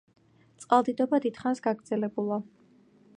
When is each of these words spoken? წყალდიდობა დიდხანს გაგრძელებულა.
წყალდიდობა 0.63 1.19
დიდხანს 1.27 1.63
გაგრძელებულა. 1.67 2.43